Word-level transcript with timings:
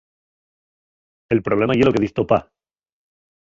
El 1.35 1.43
problema 1.49 1.75
ye 1.77 1.87
lo 1.87 1.93
que 1.97 2.03
diz 2.07 2.15
to 2.17 2.27
pá. 2.33 2.43